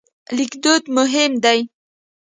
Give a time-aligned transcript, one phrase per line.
[0.37, 1.59] لیکدود مهم دی.